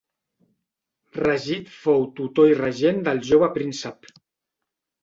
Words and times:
Rashid 1.17 1.69
fou 1.83 2.09
tutor 2.21 2.55
i 2.55 2.59
regent 2.63 3.07
del 3.11 3.23
jove 3.33 3.53
príncep. 3.61 4.15